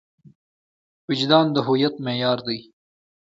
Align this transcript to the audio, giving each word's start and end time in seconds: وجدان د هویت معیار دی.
وجدان 1.09 1.45
د 1.53 1.57
هویت 1.67 1.95
معیار 2.05 2.39
دی. 2.47 2.59